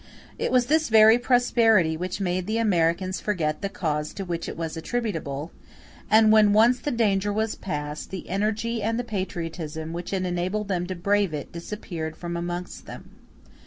It 0.39 0.51
was 0.51 0.65
this 0.65 0.89
very 0.89 1.19
prosperity 1.19 1.95
which 1.95 2.19
made 2.19 2.47
the 2.47 2.57
Americans 2.57 3.19
forget 3.21 3.61
the 3.61 3.69
cause 3.69 4.15
to 4.15 4.25
which 4.25 4.49
it 4.49 4.57
was 4.57 4.75
attributable; 4.75 5.51
and 6.09 6.31
when 6.31 6.53
once 6.53 6.79
the 6.79 6.89
danger 6.89 7.31
was 7.31 7.53
passed, 7.53 8.09
the 8.09 8.27
energy 8.27 8.81
and 8.81 8.97
the 8.97 9.03
patriotism 9.03 9.93
which 9.93 10.09
had 10.09 10.25
enabled 10.25 10.69
them 10.69 10.87
to 10.87 10.95
brave 10.95 11.35
it 11.35 11.51
disappeared 11.51 12.15
from 12.17 12.35
amongst 12.35 12.87
them. 12.87 13.11